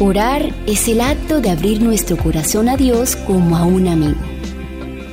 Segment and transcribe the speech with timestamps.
[0.00, 4.18] Orar es el acto de abrir nuestro corazón a Dios como a un amigo.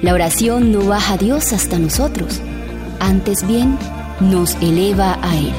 [0.01, 2.41] La oración no baja a Dios hasta nosotros,
[2.99, 3.77] antes bien
[4.19, 5.53] nos eleva a Él.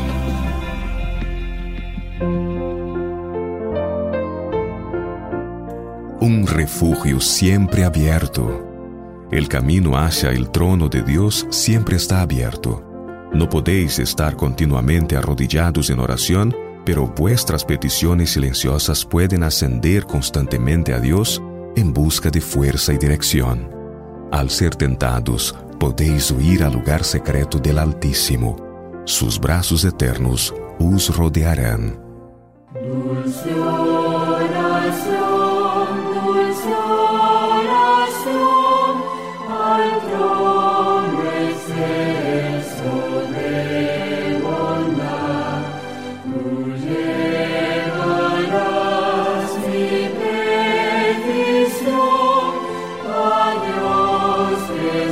[6.21, 8.69] Un refugio siempre abierto.
[9.31, 12.83] El camino hacia el trono de Dios siempre está abierto.
[13.33, 16.53] No podéis estar continuamente arrodillados en oración
[16.85, 21.43] pero vuestras peticiones silenciosas pueden ascender constantemente a Dios
[21.77, 23.71] en busca de fuerza y dirección.
[24.31, 28.57] Al ser tentados, podéis huir al lugar secreto del Altísimo.
[29.05, 31.99] Sus brazos eternos os rodearán.
[32.75, 33.82] Dulce.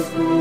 [0.01, 0.40] Christmas.